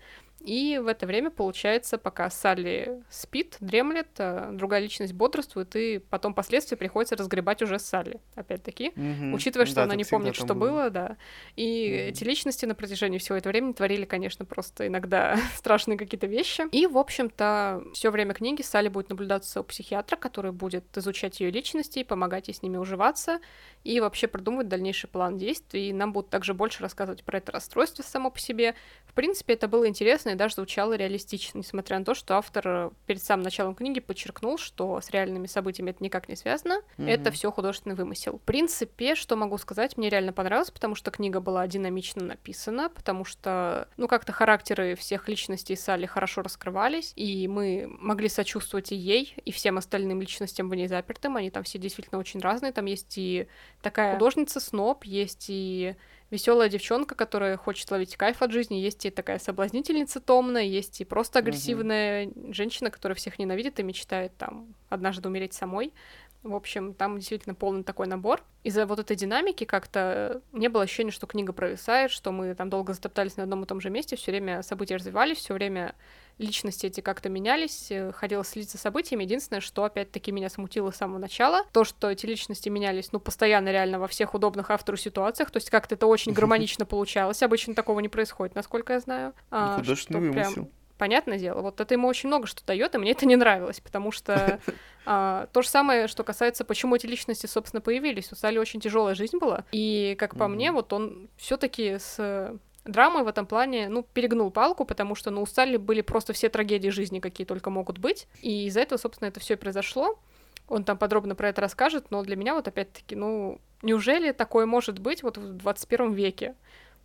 [0.45, 6.33] И в это время, получается, пока Салли спит, дремлет, а другая личность бодрствует, и потом
[6.33, 9.33] последствия приходится разгребать уже с Салли, опять-таки, mm-hmm.
[9.33, 10.69] учитывая, что да, она не помнит, что было.
[10.69, 11.17] было, да.
[11.55, 12.09] И mm-hmm.
[12.09, 16.63] эти личности на протяжении всего этого времени творили, конечно, просто иногда страшные какие-то вещи.
[16.71, 21.51] И, в общем-то, все время книги Салли будет наблюдаться у психиатра, который будет изучать ее
[21.51, 23.39] личности и помогать ей с ними уживаться,
[23.83, 25.89] и вообще продумывать дальнейший план действий.
[25.89, 28.73] И нам будут также больше рассказывать про это расстройство само по себе.
[29.05, 32.89] В принципе, это было интересно и даже звучало реалистично, несмотря на то, что автор э,
[33.05, 36.81] перед самым началом книги подчеркнул, что с реальными событиями это никак не связано.
[36.97, 37.09] Mm-hmm.
[37.09, 38.37] Это все художественный вымысел.
[38.37, 43.25] В принципе, что могу сказать, мне реально понравилось, потому что книга была динамично написана, потому
[43.25, 49.35] что, ну, как-то характеры всех личностей Салли хорошо раскрывались, и мы могли сочувствовать и ей,
[49.43, 51.37] и всем остальным личностям в ней запертым.
[51.37, 52.71] Они там все действительно очень разные.
[52.71, 53.47] Там есть и
[53.81, 55.95] такая художница Сноб, есть и
[56.31, 61.05] веселая девчонка, которая хочет ловить кайф от жизни, есть и такая соблазнительница томная, есть и
[61.05, 62.53] просто агрессивная mm-hmm.
[62.53, 65.93] женщина, которая всех ненавидит и мечтает там однажды умереть самой.
[66.43, 68.43] В общем, там действительно полный такой набор.
[68.63, 72.93] Из-за вот этой динамики как-то не было ощущения, что книга провисает, что мы там долго
[72.93, 75.93] затоптались на одном и том же месте, все время события развивались, все время
[76.39, 79.23] личности эти как-то менялись, э, ходила следить за событиями.
[79.23, 83.69] Единственное, что опять-таки меня смутило с самого начала, то, что эти личности менялись, ну, постоянно
[83.71, 87.43] реально во всех удобных автору ситуациях, то есть как-то это очень гармонично получалось.
[87.43, 89.33] Обычно такого не происходит, насколько я знаю.
[89.51, 90.71] А, Художественный вымысел.
[91.01, 94.11] Понятное дело, вот это ему очень много что дает, и мне это не нравилось, потому
[94.11, 94.59] что
[95.07, 98.31] а, то же самое, что касается, почему эти личности, собственно, появились.
[98.31, 100.47] У Салли очень тяжелая жизнь была, и, как по mm-hmm.
[100.47, 102.53] мне, вот он все-таки с
[102.85, 106.49] драмой в этом плане, ну, перегнул палку, потому что, ну, у Салли были просто все
[106.49, 110.19] трагедии жизни, какие только могут быть, и из-за этого, собственно, это все и произошло.
[110.67, 114.99] Он там подробно про это расскажет, но для меня вот опять-таки, ну, неужели такое может
[114.99, 116.53] быть вот в 21 веке,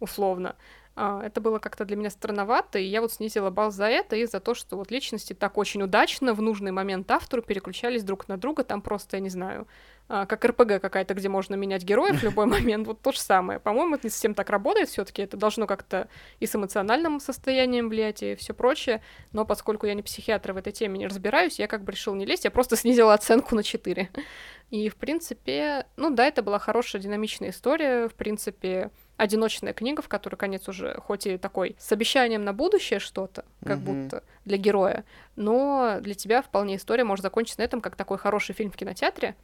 [0.00, 0.54] условно?
[0.98, 4.24] А, это было как-то для меня странновато, и я вот снизила балл за это и
[4.24, 8.38] за то, что вот личности так очень удачно в нужный момент автору переключались друг на
[8.38, 9.68] друга, там просто, я не знаю,
[10.08, 13.58] как РПГ какая-то, где можно менять героев в любой момент, вот то же самое.
[13.58, 17.88] По-моему, это не совсем так работает все таки это должно как-то и с эмоциональным состоянием
[17.88, 21.66] влиять, и все прочее, но поскольку я не психиатр в этой теме не разбираюсь, я
[21.66, 24.10] как бы решил не лезть, я просто снизила оценку на 4.
[24.70, 30.08] И, в принципе, ну да, это была хорошая динамичная история, в принципе, одиночная книга, в
[30.08, 33.92] которой конец уже хоть и такой с обещанием на будущее что-то, как угу.
[33.92, 35.04] будто для героя,
[35.36, 39.36] но для тебя вполне история может закончиться на этом, как такой хороший фильм в кинотеатре,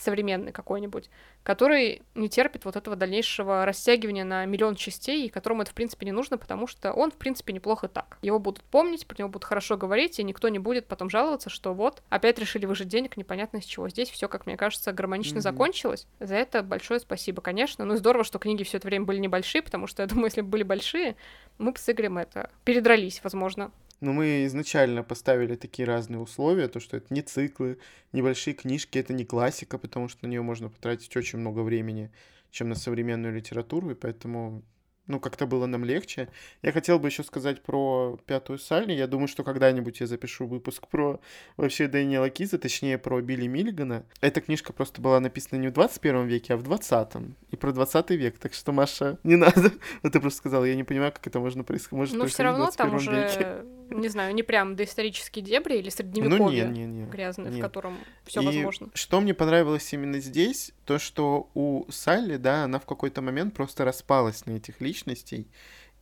[0.00, 1.10] современный какой-нибудь,
[1.42, 6.06] который не терпит вот этого дальнейшего растягивания на миллион частей, и которому это, в принципе,
[6.06, 8.18] не нужно, потому что он, в принципе, неплохо так.
[8.22, 11.74] Его будут помнить, про него будут хорошо говорить, и никто не будет потом жаловаться, что
[11.74, 13.88] вот, опять решили выжить денег, непонятно из чего.
[13.88, 15.42] Здесь все, как мне кажется, гармонично mm-hmm.
[15.42, 16.06] закончилось.
[16.18, 17.84] За это большое спасибо, конечно.
[17.84, 20.48] Ну, здорово, что книги все это время были небольшие, потому что, я думаю, если бы
[20.48, 21.16] были большие,
[21.58, 23.70] мы бы с Игорем это передрались, возможно.
[24.00, 27.78] Но мы изначально поставили такие разные условия, то, что это не циклы,
[28.12, 32.10] небольшие книжки, это не классика, потому что на нее можно потратить очень много времени,
[32.50, 34.64] чем на современную литературу, и поэтому
[35.10, 36.28] ну, как-то было нам легче.
[36.62, 38.94] Я хотел бы еще сказать про пятую сальню.
[38.94, 41.20] Я думаю, что когда-нибудь я запишу выпуск про
[41.56, 44.04] вообще Дэниела Киза, точнее, про Билли Миллигана.
[44.20, 47.34] Эта книжка просто была написана не в 21 веке, а в 20-м.
[47.50, 48.38] И про 20 век.
[48.38, 49.72] Так что, Маша, не надо.
[50.02, 51.92] Вот ты просто сказала, я не понимаю, как это можно происходить.
[51.98, 53.64] Может Но все равно там уже, веке.
[53.90, 57.98] Не знаю, не прям доисторические дебри или средневековье ну, не, не, не, грязное, в котором
[58.24, 58.88] все возможно.
[58.94, 63.84] Что мне понравилось именно здесь, то, что у Салли, да, она в какой-то момент просто
[63.84, 65.46] распалась на этих личностей,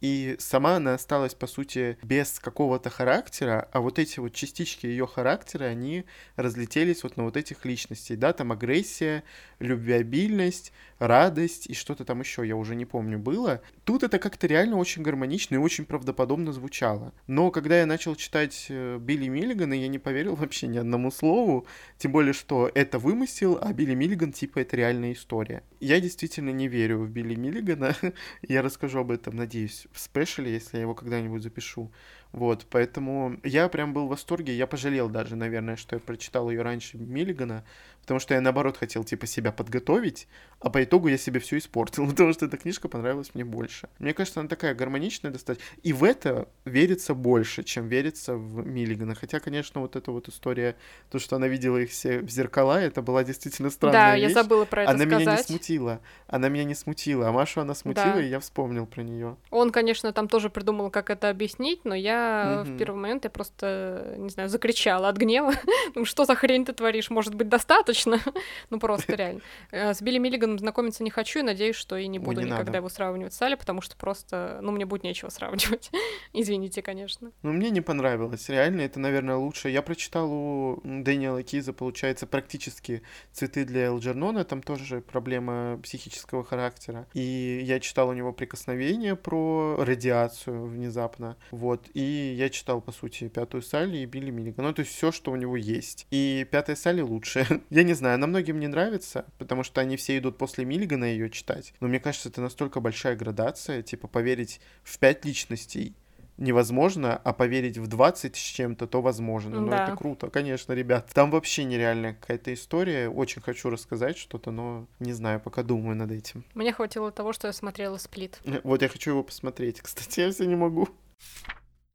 [0.00, 5.06] и сама она осталась, по сути, без какого-то характера, а вот эти вот частички ее
[5.06, 6.04] характера, они
[6.36, 9.24] разлетелись вот на вот этих личностей, да, там агрессия,
[9.58, 13.60] любвеобильность, радость и что-то там еще, я уже не помню, было.
[13.88, 17.14] Тут это как-то реально очень гармонично и очень правдоподобно звучало.
[17.26, 21.66] Но когда я начал читать э, Билли Миллигана, я не поверил вообще ни одному слову,
[21.96, 25.62] тем более, что это вымысел, а Билли Миллиган, типа, это реальная история.
[25.80, 27.96] Я действительно не верю в Билли Миллигана,
[28.42, 31.90] я расскажу об этом, надеюсь, в спешле, если я его когда-нибудь запишу.
[32.32, 36.60] Вот, поэтому я прям был в восторге, я пожалел даже, наверное, что я прочитал ее
[36.62, 37.64] раньше Миллигана,
[38.02, 40.28] потому что я, наоборот, хотел, типа, себя подготовить,
[40.60, 43.88] а по итогу я себе все испортил, потому что эта книжка понравилась мне больше.
[43.98, 49.14] Мне кажется, она такая гармоничная достаточно, и в это верится больше, чем верится в Миллигана,
[49.14, 50.76] хотя, конечно, вот эта вот история,
[51.10, 54.28] то, что она видела их все в зеркала, это была действительно странная Да, вещь.
[54.28, 55.20] я забыла про это она сказать.
[55.20, 58.20] меня не смутила, она меня не смутила, а Машу она смутила, Да.
[58.22, 59.36] и я вспомнил про нее.
[59.50, 62.74] Он, конечно, там тоже придумал, как это объяснить, но я Мгм.
[62.74, 65.52] в первый момент я просто, не знаю, закричала от гнева.
[65.94, 67.10] Ну, что за хрень ты творишь?
[67.10, 68.18] Может быть, достаточно?
[68.70, 69.40] Ну, просто реально.
[69.70, 72.46] Э, С Билли Миллиганом знакомиться не хочу и надеюсь, что и не Ой, буду не
[72.46, 72.78] никогда надо.
[72.78, 75.90] его сравнивать с Али, потому что просто, ну, мне будет нечего сравнивать.
[76.32, 77.32] Извините, конечно.
[77.42, 78.48] Ну, мне не понравилось.
[78.48, 79.68] Реально, это, наверное, лучше.
[79.70, 83.02] Я прочитал у Дэниела Киза, получается, практически
[83.32, 84.44] «Цветы для Элджернона».
[84.44, 87.06] Там тоже проблема психического характера.
[87.14, 91.36] И я читал у него «Прикосновение» про радиацию внезапно.
[91.50, 91.86] Вот.
[91.94, 94.66] И я читал, по сути, «Пятую Салли» и Билли Миллиган.
[94.66, 96.06] Ну, то есть все, что у него есть.
[96.10, 97.46] И «Пятая Салли» лучше.
[97.70, 101.30] я не знаю, она многим не нравится, потому что они все идут после Миллигана ее
[101.30, 101.74] читать.
[101.80, 105.94] Но мне кажется, это настолько большая градация, типа поверить в пять личностей
[106.38, 109.60] невозможно, а поверить в 20 с чем-то, то возможно.
[109.60, 109.88] Ну, Да.
[109.88, 111.10] это круто, конечно, ребят.
[111.12, 113.08] Там вообще нереальная какая-то история.
[113.08, 116.44] Очень хочу рассказать что-то, но не знаю, пока думаю над этим.
[116.54, 118.40] Мне хватило того, что я смотрела «Сплит».
[118.62, 119.80] Вот я хочу его посмотреть.
[119.80, 120.88] Кстати, я все не могу.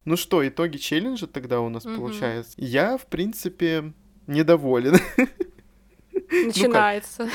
[0.04, 1.96] Ну что, итоги челленджа тогда у нас Мгм.
[1.96, 2.52] получается.
[2.58, 3.92] Я, в принципе,
[4.26, 4.96] недоволен.
[6.34, 7.28] Ну Начинается.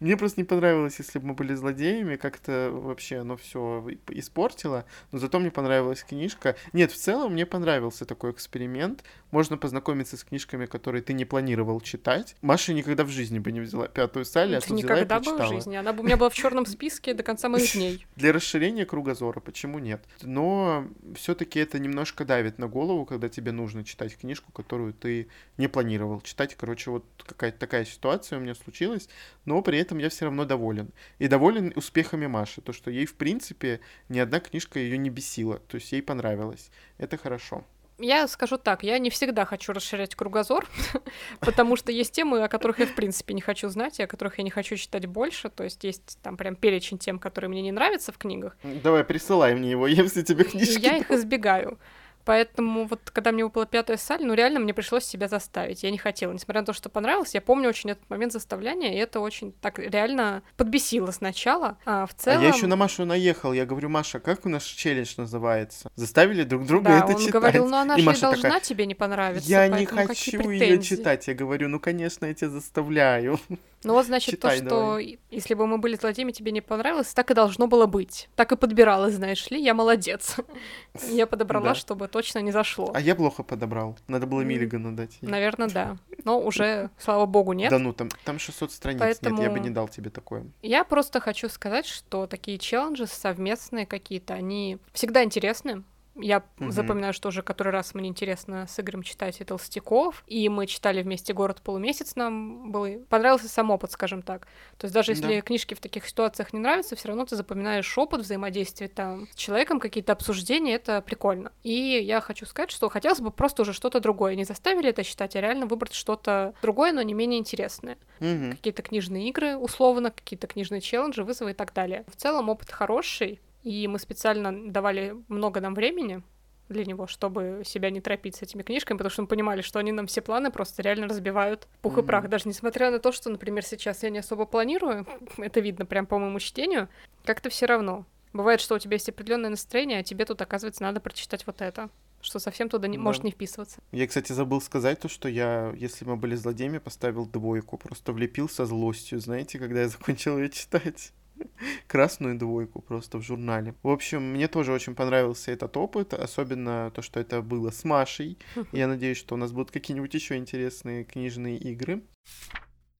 [0.00, 4.84] Мне просто не понравилось, если бы мы были злодеями, как-то вообще оно все испортило.
[5.12, 6.56] Но зато мне понравилась книжка.
[6.72, 9.04] Нет, в целом мне понравился такой эксперимент.
[9.30, 12.36] Можно познакомиться с книжками, которые ты не планировал читать.
[12.42, 15.22] Маша никогда в жизни бы не взяла пятую Салли, а тут взяла и никогда бы
[15.22, 15.54] в прочитала.
[15.54, 15.76] жизни.
[15.76, 18.06] Она бы у меня была в черном списке до конца моих дней.
[18.16, 20.04] Для расширения кругозора, почему нет?
[20.22, 25.68] Но все-таки это немножко давит на голову, когда тебе нужно читать книжку, которую ты не
[25.68, 26.54] планировал читать.
[26.54, 29.08] Короче, вот какая-то такая ситуация у меня случилась,
[29.44, 30.90] но при этом я все равно доволен.
[31.18, 35.58] И доволен успехами Маши, то, что ей, в принципе, ни одна книжка ее не бесила,
[35.58, 36.70] то есть ей понравилось.
[36.98, 37.64] Это хорошо.
[37.98, 40.68] Я скажу так, я не всегда хочу расширять кругозор,
[41.40, 44.36] потому что есть темы, о которых я в принципе не хочу знать, и о которых
[44.36, 45.48] я не хочу читать больше.
[45.48, 49.54] То есть есть там прям перечень тем, которые мне не нравятся в книгах, Давай, присылай
[49.54, 50.78] мне его, все тебе книжки.
[50.78, 51.78] я их избегаю.
[52.26, 55.84] Поэтому вот когда мне выпала пятая саль, ну реально мне пришлось себя заставить.
[55.84, 58.96] Я не хотела, несмотря на то, что понравилось, я помню очень этот момент заставляния, и
[58.96, 61.78] это очень так реально подбесило сначала.
[61.86, 62.42] А в А целом...
[62.42, 63.52] я еще на Машу наехал.
[63.52, 65.88] Я говорю, Маша, как у нас челлендж называется?
[65.94, 67.32] Заставили друг друга да, это он читать.
[67.32, 69.48] говорил, ну она И же Маша должна такая, тебе не понравиться.
[69.48, 71.28] Я не хочу ее претензии?» читать.
[71.28, 73.38] Я говорю, ну, конечно, я тебя заставляю.
[73.84, 74.98] Ну вот, значит, Читай то, что
[75.30, 78.28] если бы мы были злодеями, тебе не понравилось, так и должно было быть.
[78.34, 80.36] Так и подбиралась, знаешь ли, я молодец.
[81.10, 81.74] Я подобрала, Да.
[81.74, 82.90] чтобы точно не зашло.
[82.94, 83.96] А я плохо подобрал.
[84.08, 84.48] Надо было М.
[84.48, 85.18] Миллигану дать.
[85.20, 85.98] Наверное, да.
[86.24, 87.70] Но уже, слава богу, нет.
[87.70, 90.46] Да ну, там, там 600 страниц нет, я бы Поэтому- не дал тебе такое.
[90.62, 95.84] Я просто хочу сказать, что такие челленджи совместные какие-то, они всегда интересны.
[96.18, 96.70] Я Мгм.
[96.72, 101.02] запоминаю, что уже который раз мне интересно с Игорем читать и Толстяков, и мы читали
[101.02, 103.04] вместе «Город полумесяц», нам был...
[103.08, 104.46] Понравился сам опыт, скажем так.
[104.78, 105.40] То есть даже если Да.
[105.42, 109.78] книжки в таких ситуациях не нравятся, все равно ты запоминаешь опыт взаимодействия там с человеком,
[109.78, 111.52] какие-то обсуждения, это прикольно.
[111.62, 114.34] И я хочу сказать, что хотелось бы просто уже что-то другое.
[114.36, 118.52] Не заставили это читать, а реально выбрать что-то другое, но не менее интересное Мгм.
[118.52, 122.04] какие-то книжные игры, условно, какие-то книжные челленджи, вызовы и так далее.
[122.08, 126.22] В целом опыт хороший, и мы специально давали много нам времени
[126.68, 129.90] для него, чтобы себя не торопить с этими книжками, потому что мы понимали, что они
[129.90, 132.28] нам все планы просто реально разбивают пух и прах.
[132.28, 135.04] Даже несмотря на то, что, например, сейчас я не особо планирую,
[135.38, 136.88] это видно прям по моему чтению,
[137.24, 138.06] как-то все равно.
[138.32, 141.90] Бывает, что у тебя есть определенное настроение, а тебе тут, оказывается, надо прочитать вот это,
[142.20, 143.02] что совсем туда не, Да.
[143.02, 143.80] может не вписываться.
[143.90, 147.78] Я, кстати, забыл сказать то, что я, если мы были злодеями, поставил двойку.
[147.78, 151.12] Просто влепил со злостью, знаете, когда я закончил ее читать.
[151.86, 153.74] Красную двойку просто в журнале.
[153.82, 158.38] В общем, мне тоже очень понравился этот опыт, особенно то, что это было с Машей.
[158.72, 162.02] Я надеюсь, что у нас будут какие-нибудь еще интересные книжные игры.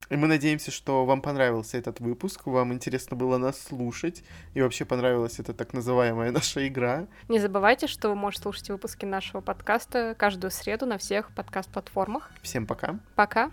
[0.08, 4.22] И мы надеемся, что вам понравился этот выпуск, вам интересно было нас слушать,
[4.54, 7.08] и вообще понравилась эта так называемая наша игра.
[7.28, 12.30] Не забывайте, что вы можете слушать выпуски нашего подкаста каждую среду на всех подкаст-платформах.
[12.42, 13.00] Всем пока!
[13.16, 13.50] Пока!